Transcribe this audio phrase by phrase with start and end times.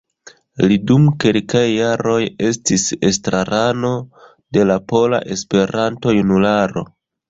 [0.69, 2.17] Li dum kelkaj jaroj
[2.49, 3.95] estis estrarano
[4.59, 6.91] de la Pola Esperanto-Junularo.